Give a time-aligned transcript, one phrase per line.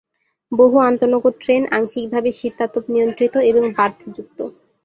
[0.51, 4.39] বহু আন্তঃনগর ট্রেন আংশিকভাবে শীতাতপ নিয়ন্ত্রিত এবং বার্থ যুক্ত।